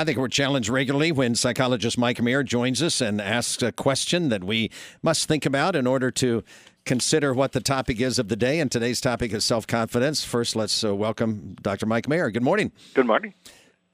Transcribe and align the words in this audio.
I 0.00 0.04
think 0.04 0.16
we're 0.16 0.28
challenged 0.28 0.70
regularly 0.70 1.12
when 1.12 1.34
psychologist 1.34 1.98
Mike 1.98 2.22
Mayer 2.22 2.42
joins 2.42 2.82
us 2.82 3.02
and 3.02 3.20
asks 3.20 3.62
a 3.62 3.70
question 3.70 4.30
that 4.30 4.42
we 4.42 4.70
must 5.02 5.28
think 5.28 5.44
about 5.44 5.76
in 5.76 5.86
order 5.86 6.10
to 6.12 6.42
consider 6.86 7.34
what 7.34 7.52
the 7.52 7.60
topic 7.60 8.00
is 8.00 8.18
of 8.18 8.28
the 8.28 8.34
day. 8.34 8.60
And 8.60 8.72
today's 8.72 8.98
topic 8.98 9.30
is 9.34 9.44
self 9.44 9.66
confidence. 9.66 10.24
First, 10.24 10.56
let's 10.56 10.82
uh, 10.82 10.94
welcome 10.94 11.54
Dr. 11.60 11.84
Mike 11.84 12.08
Mayer. 12.08 12.30
Good 12.30 12.42
morning. 12.42 12.72
Good 12.94 13.06
morning. 13.06 13.34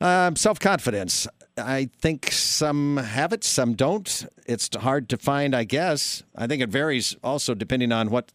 Um, 0.00 0.36
self 0.36 0.60
confidence. 0.60 1.26
I 1.58 1.90
think 1.98 2.30
some 2.30 2.98
have 2.98 3.32
it, 3.32 3.42
some 3.42 3.74
don't. 3.74 4.26
It's 4.46 4.70
hard 4.76 5.08
to 5.08 5.16
find, 5.16 5.56
I 5.56 5.64
guess. 5.64 6.22
I 6.36 6.46
think 6.46 6.62
it 6.62 6.68
varies 6.68 7.16
also 7.24 7.52
depending 7.52 7.90
on 7.90 8.10
what 8.10 8.30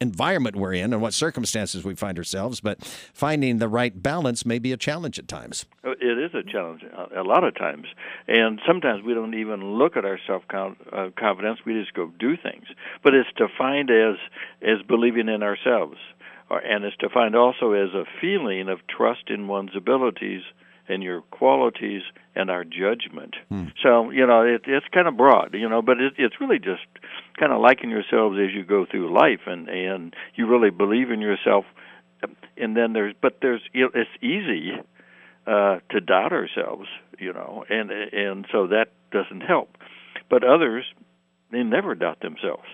environment 0.00 0.56
we're 0.56 0.74
in 0.74 0.92
and 0.92 1.00
what 1.00 1.14
circumstances 1.14 1.84
we 1.84 1.94
find 1.94 2.18
ourselves, 2.18 2.60
but 2.60 2.84
finding 2.84 3.58
the 3.58 3.68
right 3.68 4.02
balance 4.02 4.44
may 4.44 4.58
be 4.58 4.72
a 4.72 4.76
challenge 4.76 5.18
at 5.18 5.26
times. 5.26 5.64
Oh, 5.84 5.92
it 5.92 6.18
is 6.18 6.34
a 6.34 6.42
challenge 6.42 6.82
a 7.14 7.22
lot 7.22 7.44
of 7.44 7.54
times, 7.54 7.86
and 8.28 8.60
sometimes 8.66 9.02
we 9.04 9.14
don't 9.14 9.34
even 9.34 9.78
look 9.78 9.96
at 9.96 10.04
our 10.04 10.18
self 10.26 10.42
uh, 10.52 11.10
confidence. 11.18 11.60
We 11.64 11.80
just 11.80 11.94
go 11.94 12.12
do 12.18 12.36
things. 12.36 12.66
But 13.02 13.14
it's 13.14 13.28
defined 13.36 13.90
as 13.90 14.16
as 14.62 14.82
believing 14.86 15.28
in 15.28 15.42
ourselves, 15.42 15.96
and 16.50 16.84
it's 16.84 16.96
defined 16.96 17.34
also 17.34 17.72
as 17.72 17.90
a 17.94 18.04
feeling 18.20 18.68
of 18.68 18.80
trust 18.86 19.28
in 19.28 19.48
one's 19.48 19.74
abilities 19.74 20.42
and 20.88 21.02
your 21.02 21.22
qualities 21.22 22.02
and 22.34 22.50
our 22.50 22.64
judgment. 22.64 23.34
Hmm. 23.48 23.66
So 23.82 24.10
you 24.10 24.26
know 24.26 24.42
it, 24.42 24.62
it's 24.66 24.86
kind 24.92 25.08
of 25.08 25.16
broad, 25.16 25.54
you 25.54 25.68
know, 25.68 25.82
but 25.82 26.00
it, 26.00 26.14
it's 26.18 26.40
really 26.40 26.58
just 26.58 26.86
kind 27.38 27.52
of 27.52 27.60
liking 27.60 27.90
yourselves 27.90 28.36
as 28.42 28.54
you 28.54 28.64
go 28.64 28.86
through 28.90 29.12
life, 29.12 29.40
and 29.46 29.68
and 29.68 30.14
you 30.34 30.46
really 30.46 30.70
believe 30.70 31.10
in 31.10 31.20
yourself. 31.20 31.64
And 32.56 32.74
then 32.74 32.94
there's, 32.94 33.14
but 33.20 33.38
there's, 33.42 33.60
it's 33.74 34.10
easy 34.22 34.72
uh, 35.46 35.78
to 35.90 36.00
doubt 36.00 36.32
ourselves, 36.32 36.88
you 37.18 37.32
know, 37.32 37.64
and 37.68 37.90
and 37.90 38.46
so 38.50 38.68
that 38.68 38.86
doesn't 39.12 39.42
help. 39.42 39.76
But 40.28 40.42
others, 40.42 40.84
they 41.52 41.62
never 41.62 41.94
doubt 41.94 42.20
themselves, 42.20 42.64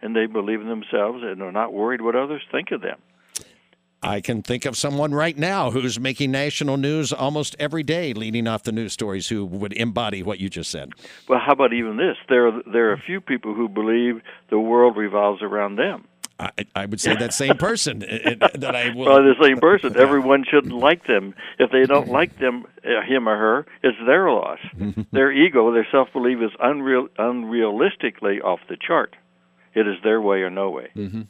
and 0.00 0.14
they 0.14 0.26
believe 0.26 0.60
in 0.60 0.68
themselves, 0.68 1.22
and 1.22 1.42
are 1.42 1.52
not 1.52 1.72
worried 1.72 2.02
what 2.02 2.14
others 2.14 2.42
think 2.52 2.70
of 2.70 2.82
them. 2.82 3.00
I 4.02 4.20
can 4.20 4.42
think 4.42 4.64
of 4.64 4.76
someone 4.76 5.14
right 5.14 5.36
now 5.36 5.70
who's 5.70 6.00
making 6.00 6.30
national 6.32 6.76
news 6.76 7.12
almost 7.12 7.54
every 7.58 7.82
day, 7.82 8.12
leading 8.12 8.48
off 8.48 8.64
the 8.64 8.72
news 8.72 8.92
stories, 8.92 9.28
who 9.28 9.44
would 9.46 9.72
embody 9.74 10.22
what 10.22 10.40
you 10.40 10.48
just 10.48 10.70
said. 10.70 10.92
Well, 11.28 11.38
how 11.38 11.52
about 11.52 11.72
even 11.72 11.96
this? 11.96 12.16
There, 12.28 12.48
are, 12.48 12.62
there 12.72 12.90
are 12.90 12.92
a 12.92 13.00
few 13.00 13.20
people 13.20 13.54
who 13.54 13.68
believe 13.68 14.20
the 14.50 14.58
world 14.58 14.96
revolves 14.96 15.42
around 15.42 15.76
them. 15.76 16.06
I, 16.38 16.50
I 16.74 16.86
would 16.86 17.00
say 17.00 17.14
that 17.14 17.32
same 17.32 17.56
person 17.56 18.00
that 18.00 18.74
I 18.74 18.92
will. 18.94 19.06
Well, 19.06 19.22
the 19.22 19.34
same 19.40 19.58
person. 19.58 19.96
Everyone 20.00 20.44
shouldn't 20.50 20.74
like 20.74 21.06
them. 21.06 21.34
If 21.58 21.70
they 21.70 21.84
don't 21.84 22.08
like 22.08 22.38
them, 22.38 22.64
uh, 22.84 23.02
him 23.06 23.28
or 23.28 23.36
her, 23.36 23.66
it's 23.82 23.98
their 24.06 24.28
loss. 24.30 24.58
their 25.12 25.30
ego, 25.30 25.72
their 25.72 25.86
self 25.92 26.08
belief 26.12 26.38
is 26.38 26.50
unreal, 26.58 27.06
unrealistically 27.18 28.42
off 28.42 28.60
the 28.68 28.76
chart. 28.76 29.14
It 29.74 29.86
is 29.86 29.96
their 30.02 30.20
way 30.20 30.38
or 30.38 30.50
no 30.50 30.70
way. 30.70 30.88
Mm-hmm. 30.96 31.22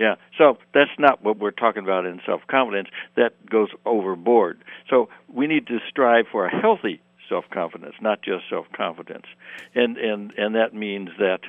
Yeah. 0.00 0.14
So 0.38 0.56
that's 0.72 0.90
not 0.98 1.22
what 1.22 1.38
we're 1.38 1.50
talking 1.50 1.82
about 1.82 2.06
in 2.06 2.22
self 2.24 2.40
confidence. 2.50 2.88
That 3.16 3.34
goes 3.44 3.68
overboard. 3.84 4.64
So 4.88 5.10
we 5.28 5.46
need 5.46 5.66
to 5.66 5.78
strive 5.90 6.24
for 6.32 6.46
a 6.46 6.60
healthy 6.60 7.02
self 7.28 7.44
confidence, 7.52 7.94
not 8.00 8.22
just 8.22 8.48
self 8.48 8.64
confidence, 8.72 9.26
and 9.74 9.98
and 9.98 10.32
and 10.38 10.54
that 10.54 10.72
means 10.72 11.10
that 11.18 11.40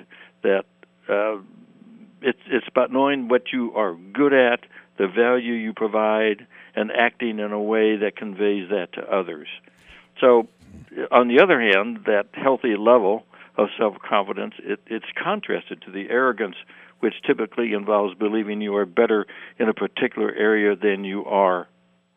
that 0.44 0.66
uh, 1.08 1.38
it's 2.22 2.42
it's 2.48 2.68
about 2.68 2.92
knowing 2.92 3.30
what 3.30 3.54
you 3.54 3.74
are 3.74 3.96
good 3.96 4.34
at, 4.34 4.66
the 4.98 5.08
value 5.08 5.54
you 5.54 5.72
provide, 5.72 6.46
and 6.76 6.92
acting 6.92 7.40
in 7.40 7.54
a 7.54 7.62
way 7.62 7.96
that 7.96 8.18
conveys 8.18 8.70
that 8.70 8.92
to 8.94 9.02
others. 9.10 9.48
So, 10.20 10.50
on 11.10 11.30
the 11.30 11.40
other 11.40 11.62
hand, 11.62 12.00
that 12.06 12.28
healthy 12.34 12.76
level 12.76 13.24
of 13.56 13.70
self 13.78 13.96
confidence 14.00 14.56
it, 14.60 14.82
it's 14.88 15.06
contrasted 15.16 15.82
to 15.84 15.92
the 15.92 16.10
arrogance 16.10 16.58
which 17.02 17.16
typically 17.26 17.74
involves 17.74 18.16
believing 18.16 18.62
you 18.62 18.76
are 18.76 18.86
better 18.86 19.26
in 19.60 19.68
a 19.70 19.74
particular 19.74 20.34
area 20.34 20.76
than 20.76 21.04
you 21.04 21.26
are 21.26 21.68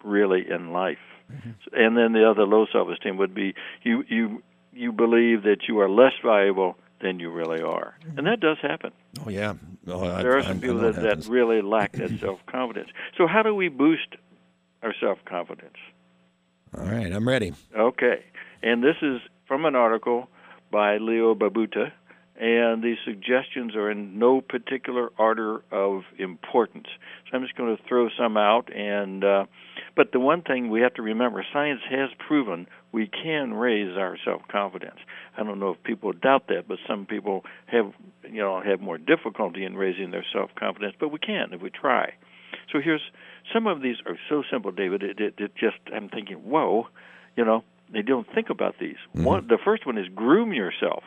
really 0.04 0.44
in 0.48 0.72
life. 0.72 0.98
Mm-hmm. 1.32 1.50
And 1.72 1.96
then 1.96 2.12
the 2.12 2.28
other 2.28 2.44
low 2.44 2.66
self 2.70 2.88
esteem 2.88 3.16
would 3.16 3.34
be 3.34 3.54
you 3.82 4.04
you 4.08 4.42
you 4.72 4.92
believe 4.92 5.42
that 5.42 5.68
you 5.68 5.80
are 5.80 5.88
less 5.88 6.12
valuable 6.22 6.76
than 7.00 7.18
you 7.18 7.30
really 7.30 7.62
are, 7.62 7.94
mm-hmm. 8.00 8.18
and 8.18 8.26
that 8.26 8.40
does 8.40 8.58
happen. 8.60 8.92
Oh 9.24 9.30
yeah, 9.30 9.54
oh, 9.88 10.04
I, 10.04 10.22
there 10.22 10.36
are 10.36 10.42
some 10.42 10.58
I, 10.58 10.60
people 10.60 10.80
I 10.80 10.92
that, 10.92 11.02
that 11.02 11.26
really 11.26 11.62
lack 11.62 11.92
that 11.92 12.18
self 12.20 12.40
confidence. 12.46 12.90
So 13.16 13.26
how 13.26 13.42
do 13.42 13.54
we 13.54 13.68
boost 13.68 14.16
our 14.82 14.94
self 15.00 15.18
confidence? 15.24 15.76
All 16.76 16.84
right, 16.84 17.10
I'm 17.10 17.26
ready. 17.26 17.54
Okay, 17.76 18.24
and 18.62 18.82
this 18.82 18.96
is 19.00 19.20
from 19.48 19.64
an 19.64 19.74
article 19.74 20.28
by 20.70 20.98
Leo 20.98 21.34
Babauta 21.34 21.92
and 22.36 22.82
these 22.82 22.96
suggestions 23.04 23.76
are 23.76 23.90
in 23.90 24.18
no 24.18 24.40
particular 24.40 25.10
order 25.18 25.62
of 25.70 26.02
importance. 26.18 26.86
So 27.30 27.36
I'm 27.36 27.42
just 27.42 27.56
going 27.56 27.76
to 27.76 27.82
throw 27.88 28.08
some 28.18 28.36
out. 28.36 28.74
And 28.74 29.22
uh, 29.22 29.44
but 29.96 30.10
the 30.12 30.18
one 30.18 30.42
thing 30.42 30.68
we 30.68 30.80
have 30.80 30.94
to 30.94 31.02
remember: 31.02 31.44
science 31.52 31.80
has 31.88 32.10
proven 32.26 32.66
we 32.92 33.06
can 33.08 33.54
raise 33.54 33.96
our 33.96 34.16
self-confidence. 34.24 34.98
I 35.36 35.44
don't 35.44 35.60
know 35.60 35.70
if 35.70 35.82
people 35.84 36.12
doubt 36.12 36.48
that, 36.48 36.66
but 36.66 36.78
some 36.88 37.06
people 37.06 37.44
have 37.66 37.92
you 38.28 38.42
know 38.42 38.60
have 38.60 38.80
more 38.80 38.98
difficulty 38.98 39.64
in 39.64 39.76
raising 39.76 40.10
their 40.10 40.26
self-confidence. 40.32 40.94
But 40.98 41.10
we 41.10 41.18
can 41.18 41.52
if 41.52 41.62
we 41.62 41.70
try. 41.70 42.14
So 42.72 42.80
here's 42.82 43.02
some 43.52 43.68
of 43.68 43.80
these 43.80 43.96
are 44.06 44.18
so 44.28 44.42
simple, 44.50 44.72
David. 44.72 45.02
It, 45.02 45.20
it, 45.20 45.34
it 45.38 45.52
just 45.54 45.76
I'm 45.94 46.08
thinking, 46.08 46.38
whoa, 46.38 46.88
you 47.36 47.44
know, 47.44 47.62
they 47.92 48.02
don't 48.02 48.26
think 48.34 48.50
about 48.50 48.74
these. 48.80 48.96
Mm-hmm. 49.14 49.24
One, 49.24 49.46
the 49.46 49.58
first 49.64 49.86
one 49.86 49.98
is 49.98 50.06
groom 50.14 50.52
yourself. 50.52 51.04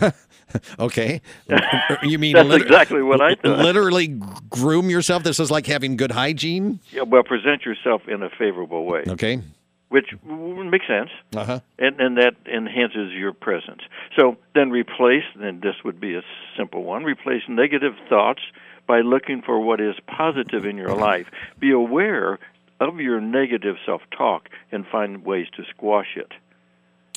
okay. 0.78 1.20
You 2.02 2.18
mean 2.18 2.34
that's 2.34 2.62
exactly 2.62 3.02
what 3.02 3.20
I 3.20 3.34
thought. 3.34 3.58
Literally 3.58 4.20
groom 4.50 4.90
yourself. 4.90 5.22
This 5.22 5.40
is 5.40 5.50
like 5.50 5.66
having 5.66 5.96
good 5.96 6.12
hygiene. 6.12 6.78
Yeah, 6.90 7.02
well, 7.02 7.22
present 7.22 7.64
yourself 7.64 8.02
in 8.06 8.22
a 8.22 8.28
favorable 8.28 8.84
way. 8.84 9.04
Okay. 9.08 9.40
Which 9.88 10.06
makes 10.24 10.86
sense, 10.86 11.10
uh-huh. 11.34 11.60
and 11.78 12.00
and 12.00 12.18
that 12.18 12.34
enhances 12.52 13.12
your 13.12 13.32
presence. 13.32 13.82
So 14.16 14.36
then 14.54 14.70
replace, 14.70 15.24
and 15.36 15.62
this 15.62 15.76
would 15.84 16.00
be 16.00 16.14
a 16.14 16.22
simple 16.56 16.82
one: 16.84 17.04
replace 17.04 17.42
negative 17.48 17.94
thoughts 18.08 18.42
by 18.86 19.00
looking 19.00 19.42
for 19.42 19.60
what 19.60 19.80
is 19.80 19.94
positive 20.06 20.64
in 20.64 20.76
your 20.76 20.94
life. 20.94 21.26
Be 21.58 21.70
aware 21.70 22.38
of 22.80 23.00
your 23.00 23.20
negative 23.20 23.76
self-talk 23.84 24.48
and 24.70 24.84
find 24.86 25.24
ways 25.24 25.46
to 25.56 25.62
squash 25.70 26.16
it. 26.16 26.32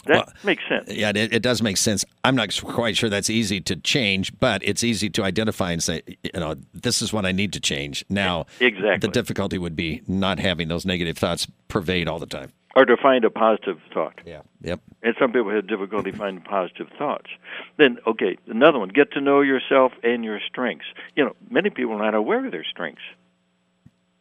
That 0.05 0.27
well, 0.27 0.33
makes 0.43 0.63
sense. 0.67 0.89
Yeah, 0.89 1.09
it, 1.09 1.33
it, 1.33 1.41
does 1.41 1.61
make 1.61 1.77
sense. 1.77 2.05
I'm 2.23 2.35
not 2.35 2.57
quite 2.63 2.95
sure 2.95 3.09
that's 3.09 3.29
easy 3.29 3.59
to 3.61 3.75
change, 3.75 4.37
but 4.39 4.63
it's 4.63 4.83
easy 4.83 5.09
to 5.11 5.23
identify 5.23 5.71
and 5.71 5.83
say, 5.83 6.01
you 6.23 6.39
know, 6.39 6.55
this 6.73 7.01
is 7.01 7.11
what 7.11 7.25
I 7.25 7.31
need 7.31 7.53
to 7.53 7.59
change. 7.59 8.05
Now, 8.09 8.45
exactly. 8.59 8.97
the 8.99 9.07
difficulty 9.09 9.57
would 9.57 9.75
be 9.75 10.01
not 10.07 10.39
having 10.39 10.67
those 10.67 10.85
negative 10.85 11.17
thoughts 11.17 11.47
pervade 11.67 12.07
all 12.07 12.19
the 12.19 12.25
time. 12.25 12.51
Or 12.75 12.85
to 12.85 12.95
find 12.97 13.25
a 13.25 13.29
positive 13.29 13.79
thought. 13.93 14.21
Yeah. 14.25 14.41
Yep. 14.61 14.79
And 15.01 15.15
some 15.19 15.31
people 15.31 15.49
have 15.51 15.67
difficulty 15.67 16.11
finding 16.11 16.43
positive 16.43 16.88
thoughts. 16.97 17.29
Then, 17.77 17.97
okay, 18.05 18.38
another 18.47 18.79
one: 18.79 18.89
get 18.89 19.11
to 19.13 19.21
know 19.21 19.41
yourself 19.41 19.91
and 20.03 20.23
your 20.23 20.39
strengths. 20.47 20.85
You 21.15 21.25
know, 21.25 21.35
many 21.49 21.71
people 21.71 21.93
are 21.93 22.05
not 22.05 22.13
aware 22.13 22.45
of 22.45 22.51
their 22.51 22.65
strengths. 22.69 23.01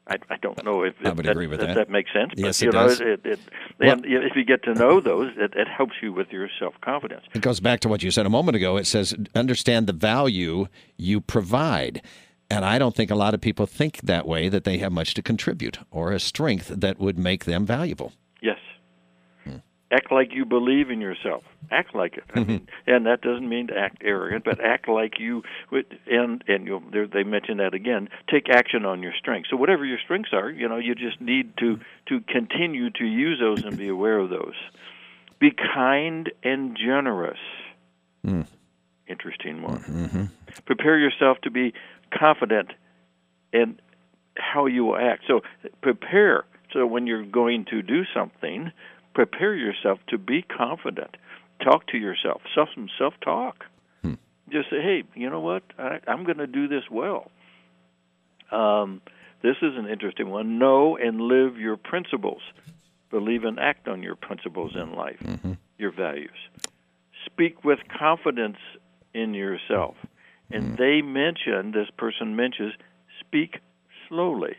I, 0.09 0.17
I 0.31 0.37
don't 0.41 0.63
know 0.65 0.83
if, 0.83 0.95
I 1.05 1.11
would 1.11 1.27
that, 1.27 1.33
agree 1.33 1.47
with 1.47 1.61
that, 1.61 1.75
that. 1.75 1.91
makes 1.91 2.13
sense. 2.13 2.33
Yes, 2.37 2.61
but, 2.61 2.65
you 2.65 2.69
it 2.71 2.73
know, 2.73 2.89
does. 2.89 3.01
It, 3.01 3.21
it, 3.25 3.41
and 3.81 4.01
well, 4.03 4.23
if 4.25 4.37
you 4.37 4.45
get 4.45 4.63
to 4.65 4.75
know 4.75 5.01
those, 5.01 5.33
it, 5.37 5.55
it 5.55 5.69
helps 5.69 5.95
you 6.03 6.13
with 6.13 6.29
your 6.31 6.49
self 6.59 6.75
confidence. 6.81 7.25
It 7.35 7.43
goes 7.43 7.61
back 7.61 7.81
to 7.81 7.89
what 7.89 8.03
you 8.03 8.11
said 8.11 8.27
a 8.27 8.31
moment 8.31 8.57
ago. 8.57 8.77
It 8.77 8.87
says 8.87 9.15
understand 9.35 9.87
the 9.87 9.93
value 9.93 10.67
you 10.97 11.21
provide. 11.21 12.03
And 12.51 12.65
I 12.65 12.79
don't 12.79 12.97
think 12.97 13.11
a 13.11 13.15
lot 13.15 13.35
of 13.35 13.43
people 13.43 13.67
think 13.67 14.01
that 14.03 14.27
way, 14.27 14.49
that 14.49 14.65
they 14.65 14.79
have 14.79 14.93
much 14.93 15.13
to 15.15 15.23
contribute 15.23 15.79
or 15.91 16.13
a 16.13 16.21
strength 16.21 16.69
that 16.69 16.99
would 16.99 17.19
make 17.19 17.45
them 17.45 17.67
valuable. 17.67 18.13
Act 19.91 20.13
like 20.13 20.35
you 20.35 20.45
believe 20.45 20.91
in 20.91 21.01
yourself. 21.01 21.45
Act 21.71 21.95
like 21.95 22.19
it. 22.19 22.25
I 22.35 22.45
mean, 22.45 22.69
and 22.87 23.07
that 23.07 23.23
doesn't 23.23 23.49
mean 23.49 23.69
to 23.69 23.79
act 23.79 24.03
arrogant, 24.05 24.45
but 24.45 24.63
act 24.63 24.87
like 24.87 25.19
you. 25.19 25.43
And 26.07 26.45
and 26.47 26.67
you 26.67 26.83
know, 26.93 27.07
they 27.07 27.23
mention 27.23 27.57
that 27.59 27.73
again. 27.73 28.11
Take 28.31 28.51
action 28.51 28.85
on 28.85 29.03
your 29.03 29.13
strengths. 29.19 29.49
So 29.49 29.57
whatever 29.57 29.87
your 29.87 29.99
strengths 29.99 30.35
are, 30.35 30.51
you 30.51 30.69
know, 30.69 30.77
you 30.77 30.95
just 30.95 31.21
need 31.23 31.57
to 31.59 31.81
to 32.09 32.21
continue 32.21 32.91
to 32.91 33.05
use 33.05 33.41
those 33.41 33.65
and 33.65 33.79
be 33.79 33.89
aware 33.89 34.19
of 34.19 34.29
those. 34.29 34.55
Be 35.39 35.53
kind 35.53 36.31
and 36.43 36.77
generous. 36.77 37.39
Mm. 38.27 38.47
Interesting 39.07 39.63
one. 39.63 39.79
Mm-hmm. 39.79 40.25
Prepare 40.67 40.99
yourself 40.99 41.39
to 41.43 41.51
be 41.51 41.73
confident 42.13 42.73
in 43.55 43.81
how 44.37 44.67
you 44.67 44.85
will 44.85 44.99
act. 44.99 45.25
So 45.27 45.41
prepare. 45.81 46.45
So 46.73 46.87
when 46.87 47.07
you're 47.07 47.25
going 47.25 47.65
to 47.71 47.81
do 47.81 48.05
something, 48.13 48.71
prepare 49.19 49.57
yourself 49.57 49.99
to 50.07 50.17
be 50.17 50.43
confident. 50.43 51.17
Talk 51.61 51.89
to 51.89 51.99
yourself, 51.99 52.41
self 52.55 52.69
some 52.73 52.89
self 52.97 53.15
talk. 53.21 53.65
Hmm. 54.03 54.15
Just 54.49 54.71
say, 54.71 54.81
hey, 54.81 55.03
you 55.17 55.29
know 55.29 55.41
what? 55.41 55.65
I, 55.77 55.99
I'm 56.07 56.23
going 56.23 56.39
to 56.39 56.47
do 56.47 56.69
this 56.69 56.85
well. 56.89 57.29
Um, 58.53 59.03
this 59.43 59.57
is 59.61 59.77
an 59.77 59.89
interesting 59.89 60.31
one. 60.31 60.61
Know 60.61 60.97
and 60.97 61.21
live 61.21 61.57
your 61.57 61.77
principles. 61.77 62.43
Believe 63.11 63.43
and 63.43 63.59
act 63.59 63.89
on 63.89 64.05
your 64.05 64.15
principles 64.15 64.77
in 64.77 64.95
life, 64.95 65.21
your 65.79 65.91
values. 65.91 66.39
Speak 67.27 67.65
with 67.65 67.81
confidence 67.99 68.59
in 69.15 69.35
yourself. 69.35 69.97
And 70.53 70.77
they 70.77 71.03
mention, 71.03 71.73
this 71.73 71.89
person 71.97 72.37
mentions, 72.37 72.75
speak 73.19 73.59
slowly. 74.09 74.55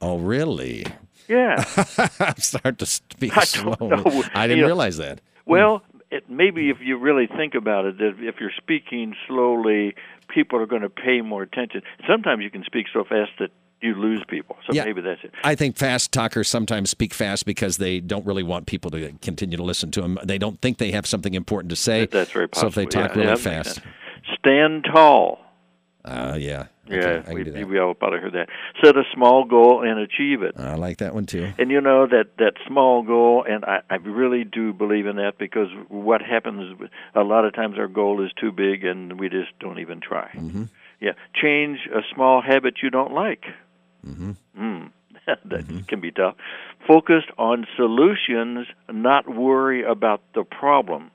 Oh, 0.00 0.18
really? 0.18 0.86
Yeah. 1.28 1.62
I'm 2.20 2.36
starting 2.38 2.76
to 2.76 2.86
speak 2.86 3.32
I 3.36 3.44
don't 3.62 3.80
know. 3.80 4.24
I 4.34 4.46
didn't 4.46 4.58
You 4.58 4.62
know, 4.62 4.66
realize 4.68 4.96
that. 4.96 5.20
Hmm. 5.44 5.50
Well, 5.52 5.82
it, 6.10 6.28
maybe 6.28 6.70
if 6.70 6.78
you 6.80 6.96
really 6.98 7.26
think 7.26 7.54
about 7.54 7.84
it, 7.84 7.96
if 8.00 8.40
you're 8.40 8.50
speaking 8.56 9.14
slowly, 9.28 9.94
people 10.28 10.58
are 10.60 10.66
going 10.66 10.82
to 10.82 10.90
pay 10.90 11.20
more 11.20 11.42
attention. 11.42 11.82
Sometimes 12.08 12.42
you 12.42 12.50
can 12.50 12.64
speak 12.64 12.86
so 12.92 13.04
fast 13.04 13.30
that 13.38 13.50
you 13.80 13.94
lose 13.94 14.22
people. 14.28 14.56
So 14.66 14.74
Yeah. 14.74 14.84
maybe 14.84 15.00
that's 15.00 15.22
it. 15.24 15.32
I 15.44 15.54
think 15.54 15.76
fast 15.76 16.12
talkers 16.12 16.48
sometimes 16.48 16.90
speak 16.90 17.14
fast 17.14 17.46
because 17.46 17.78
they 17.78 18.00
don't 18.00 18.26
really 18.26 18.42
want 18.42 18.66
people 18.66 18.90
to 18.90 19.12
continue 19.22 19.56
to 19.56 19.62
listen 19.62 19.90
to 19.92 20.02
them. 20.02 20.18
They 20.24 20.36
don't 20.36 20.60
think 20.60 20.78
they 20.78 20.90
have 20.90 21.06
something 21.06 21.34
important 21.34 21.70
to 21.70 21.76
say. 21.76 22.06
That's 22.06 22.32
very 22.32 22.48
possible. 22.48 22.72
So 22.72 22.80
if 22.80 22.90
they 22.90 23.00
talk 23.00 23.14
yeah, 23.14 23.22
really 23.22 23.36
fast. 23.40 23.80
Stand 24.38 24.84
tall. 24.92 25.38
Uh, 26.04 26.36
yeah, 26.38 26.66
Yeah, 26.86 26.96
okay, 26.96 27.22
can 27.44 27.54
we, 27.54 27.64
we 27.64 27.78
all 27.78 27.94
probably 27.94 28.20
heard 28.20 28.32
that. 28.32 28.48
Set 28.82 28.96
a 28.96 29.02
small 29.12 29.44
goal 29.44 29.82
and 29.82 29.98
achieve 29.98 30.42
it. 30.42 30.54
I 30.58 30.74
like 30.74 30.98
that 30.98 31.14
one 31.14 31.26
too. 31.26 31.52
And 31.58 31.70
you 31.70 31.80
know 31.80 32.06
that 32.06 32.36
that 32.38 32.54
small 32.66 33.02
goal, 33.02 33.44
and 33.48 33.64
I, 33.64 33.82
I 33.90 33.96
really 33.96 34.44
do 34.44 34.72
believe 34.72 35.06
in 35.06 35.16
that 35.16 35.38
because 35.38 35.68
what 35.88 36.22
happens 36.22 36.80
a 37.14 37.22
lot 37.22 37.44
of 37.44 37.54
times 37.54 37.76
our 37.78 37.88
goal 37.88 38.24
is 38.24 38.30
too 38.40 38.50
big 38.50 38.84
and 38.84 39.20
we 39.20 39.28
just 39.28 39.50
don't 39.58 39.78
even 39.78 40.00
try. 40.00 40.30
Mm-hmm. 40.34 40.64
Yeah, 41.00 41.12
change 41.34 41.80
a 41.94 42.00
small 42.14 42.42
habit 42.42 42.78
you 42.82 42.90
don't 42.90 43.12
like. 43.12 43.44
Mm-hmm. 44.06 44.32
Mm. 44.58 44.90
that 45.26 45.84
can 45.86 46.00
be 46.00 46.10
tough. 46.10 46.34
Focus 46.86 47.24
on 47.38 47.66
solutions, 47.76 48.66
not 48.90 49.28
worry 49.28 49.84
about 49.84 50.22
the 50.34 50.44
problem, 50.44 51.10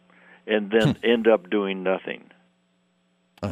and 0.48 0.72
then 0.72 0.98
end 1.04 1.28
up 1.28 1.50
doing 1.50 1.84
nothing. 1.84 2.30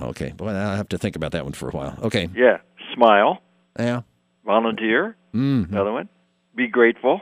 Oh, 0.02 0.10
okay. 0.10 0.34
Well, 0.40 0.56
I'll 0.56 0.76
have 0.78 0.90
to 0.90 0.98
think 0.98 1.16
about 1.16 1.32
that 1.34 1.44
one 1.44 1.54
for 1.54 1.70
a 1.70 1.72
while. 1.72 1.98
Okay. 2.04 2.30
Yeah, 2.36 2.58
smile, 2.96 3.42
Yeah. 3.78 4.02
volunteer. 4.46 5.16
Mm. 5.34 5.70
Another 5.72 5.92
one. 5.92 6.10
Be 6.56 6.68
grateful. 6.68 7.22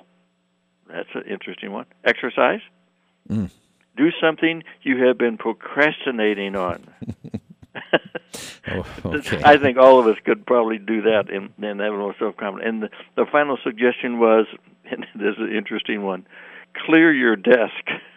That's 0.88 1.10
an 1.16 1.24
interesting 1.30 1.72
one. 1.72 1.86
Exercise. 2.04 2.60
Mm. 3.30 3.50
Do 3.98 4.10
something 4.22 4.64
you 4.84 5.06
have 5.06 5.18
been 5.18 5.38
procrastinating 5.38 6.56
on. 6.56 6.88
Oh, 8.68 8.86
okay. 9.06 9.42
I 9.44 9.58
think 9.58 9.78
all 9.78 10.00
of 10.00 10.06
us 10.08 10.18
could 10.24 10.46
probably 10.46 10.78
do 10.78 11.02
that 11.02 11.32
and, 11.34 11.50
and 11.62 11.80
have 11.80 11.92
a 11.94 11.96
little 11.96 12.14
self 12.20 12.38
confidence. 12.38 12.68
And 12.70 12.84
the, 12.84 12.90
the 13.16 13.26
final 13.32 13.58
suggestion 13.64 14.20
was, 14.20 14.46
and 14.90 15.04
this 15.16 15.34
is 15.36 15.40
an 15.40 15.56
interesting 15.56 16.04
one, 16.04 16.28
clear 16.86 17.12
your 17.14 17.36
desk. 17.36 17.74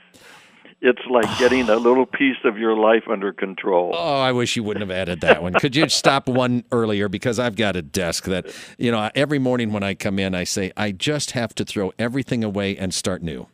It's 0.86 1.00
like 1.08 1.38
getting 1.38 1.70
a 1.70 1.76
little 1.76 2.04
piece 2.04 2.36
of 2.44 2.58
your 2.58 2.76
life 2.76 3.04
under 3.10 3.32
control. 3.32 3.92
Oh, 3.94 4.20
I 4.20 4.32
wish 4.32 4.54
you 4.54 4.62
wouldn't 4.62 4.82
have 4.82 4.90
added 4.90 5.22
that 5.22 5.42
one. 5.42 5.54
Could 5.54 5.74
you 5.74 5.88
stop 5.88 6.28
one 6.28 6.62
earlier? 6.70 7.08
Because 7.08 7.38
I've 7.38 7.56
got 7.56 7.74
a 7.74 7.80
desk 7.80 8.24
that, 8.24 8.54
you 8.76 8.90
know, 8.90 9.10
every 9.14 9.38
morning 9.38 9.72
when 9.72 9.82
I 9.82 9.94
come 9.94 10.18
in, 10.18 10.34
I 10.34 10.44
say, 10.44 10.72
I 10.76 10.92
just 10.92 11.30
have 11.30 11.54
to 11.54 11.64
throw 11.64 11.94
everything 11.98 12.44
away 12.44 12.76
and 12.76 12.92
start 12.92 13.22
new. 13.22 13.46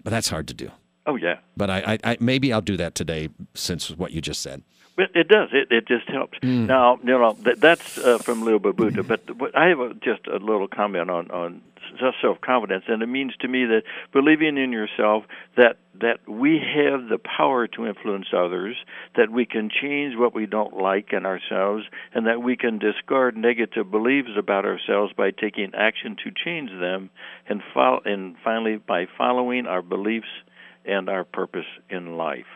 But 0.00 0.10
that's 0.10 0.28
hard 0.28 0.46
to 0.46 0.54
do. 0.54 0.70
Oh 1.06 1.16
yeah, 1.16 1.38
But 1.56 1.70
I, 1.70 1.78
I, 1.78 1.98
I 2.12 2.16
maybe 2.20 2.52
I'll 2.52 2.60
do 2.60 2.76
that 2.76 2.94
today 2.94 3.30
since 3.54 3.90
what 3.90 4.12
you 4.12 4.20
just 4.20 4.40
said. 4.40 4.62
It, 4.98 5.10
it 5.14 5.28
does. 5.28 5.48
It 5.52 5.68
it 5.70 5.88
just 5.88 6.08
helps. 6.08 6.38
Now, 6.42 6.98
you 7.02 7.10
know 7.10 7.32
that, 7.44 7.60
that's 7.60 7.98
uh, 7.98 8.18
from 8.18 8.42
Leo 8.42 8.58
Babauta, 8.58 9.06
but 9.06 9.30
what, 9.36 9.56
I 9.56 9.68
have 9.68 9.80
a, 9.80 9.94
just 9.94 10.26
a 10.26 10.36
little 10.36 10.68
comment 10.68 11.10
on 11.10 11.30
on 11.30 11.62
self 12.20 12.40
confidence, 12.40 12.84
and 12.88 13.02
it 13.02 13.06
means 13.06 13.34
to 13.40 13.48
me 13.48 13.64
that 13.66 13.82
believing 14.12 14.56
in 14.56 14.72
yourself 14.72 15.24
that 15.56 15.76
that 16.00 16.26
we 16.28 16.58
have 16.58 17.08
the 17.08 17.18
power 17.18 17.66
to 17.66 17.86
influence 17.86 18.28
others, 18.32 18.76
that 19.16 19.30
we 19.30 19.44
can 19.44 19.68
change 19.70 20.16
what 20.16 20.34
we 20.34 20.46
don't 20.46 20.76
like 20.76 21.12
in 21.12 21.26
ourselves, 21.26 21.84
and 22.14 22.26
that 22.26 22.42
we 22.42 22.56
can 22.56 22.78
discard 22.78 23.36
negative 23.36 23.90
beliefs 23.90 24.30
about 24.38 24.64
ourselves 24.64 25.12
by 25.12 25.30
taking 25.30 25.72
action 25.74 26.16
to 26.24 26.30
change 26.44 26.70
them, 26.70 27.10
and 27.48 27.62
fol- 27.74 28.02
and 28.04 28.36
finally 28.42 28.76
by 28.76 29.06
following 29.18 29.66
our 29.66 29.82
beliefs 29.82 30.28
and 30.84 31.08
our 31.08 31.24
purpose 31.24 31.66
in 31.90 32.16
life. 32.16 32.46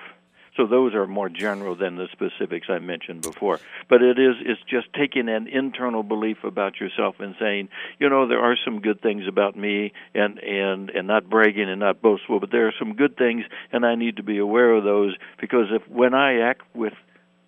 So 0.57 0.67
those 0.67 0.95
are 0.95 1.07
more 1.07 1.29
general 1.29 1.75
than 1.75 1.97
the 1.97 2.07
specifics 2.13 2.69
I 2.71 2.79
mentioned 2.79 3.23
before. 3.23 3.59
But 3.89 4.03
it 4.03 4.19
is 4.19 4.37
it's 4.41 4.61
just 4.69 4.93
taking 4.93 5.29
an 5.29 5.49
internal 5.49 6.03
belief 6.03 6.45
about 6.45 6.79
yourself 6.79 7.17
and 7.19 7.35
saying, 7.41 7.69
you 7.99 8.09
know, 8.09 8.29
there 8.29 8.41
are 8.41 8.57
some 8.65 8.81
good 8.81 9.01
things 9.01 9.25
about 9.27 9.57
me 9.57 9.93
and 10.15 10.39
and 10.39 10.91
and 10.91 11.09
not 11.09 11.29
bragging 11.29 11.69
and 11.69 11.81
not 11.81 12.01
boastful, 12.01 12.39
but 12.39 12.51
there 12.53 12.69
are 12.69 12.75
some 12.79 12.95
good 12.95 13.17
things 13.17 13.45
and 13.73 13.85
I 13.85 13.97
need 13.97 14.17
to 14.17 14.23
be 14.23 14.39
aware 14.39 14.73
of 14.73 14.85
those 14.85 15.17
because 15.41 15.67
if 15.71 15.89
when 15.89 16.15
I 16.15 16.41
act 16.41 16.63
with 16.75 16.95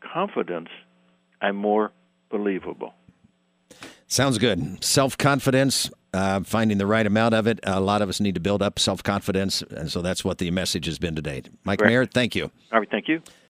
confidence, 0.00 0.68
I'm 1.40 1.56
more 1.56 1.92
believable. 2.30 2.94
Sounds 4.08 4.38
good. 4.38 4.82
Self 4.84 5.18
confidence, 5.18 5.90
uh, 6.14 6.40
finding 6.44 6.78
the 6.78 6.86
right 6.86 7.06
amount 7.06 7.34
of 7.34 7.46
it. 7.46 7.58
A 7.64 7.80
lot 7.80 8.02
of 8.02 8.08
us 8.08 8.20
need 8.20 8.34
to 8.34 8.40
build 8.40 8.62
up 8.62 8.78
self 8.78 9.02
confidence. 9.02 9.62
And 9.62 9.90
so 9.90 10.00
that's 10.02 10.24
what 10.24 10.38
the 10.38 10.50
message 10.50 10.86
has 10.86 10.98
been 10.98 11.16
today. 11.16 11.42
Mike 11.64 11.80
Correct. 11.80 11.90
Mayer, 11.90 12.06
thank 12.06 12.34
you. 12.34 12.50
All 12.72 12.78
right, 12.78 12.90
thank 12.90 13.08
you. 13.08 13.22